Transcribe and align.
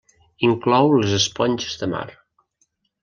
Inclou 0.47 0.89
les 1.01 1.13
esponges 1.17 1.77
de 1.83 1.91
mar. 1.93 2.05